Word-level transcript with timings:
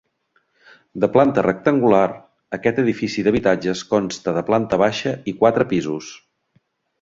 De 1.03 1.09
planta 1.17 1.43
rectangular, 1.45 2.07
aquest 2.59 2.81
edifici 2.85 3.25
d'habitatges 3.27 3.85
consta 3.93 4.35
de 4.39 4.43
planta 4.49 4.81
baixa 4.85 5.15
i 5.33 5.35
quatre 5.43 5.69
pisos. 5.75 6.11